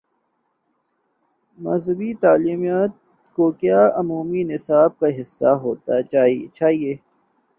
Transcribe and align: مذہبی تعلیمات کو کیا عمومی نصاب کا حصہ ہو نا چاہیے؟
مذہبی 1.59 2.11
تعلیمات 2.23 2.91
کو 3.37 3.45
کیا 3.61 3.81
عمومی 3.99 4.43
نصاب 4.43 4.91
کا 4.99 5.07
حصہ 5.19 5.51
ہو 5.61 5.71
نا 5.87 6.01
چاہیے؟ 6.53 6.93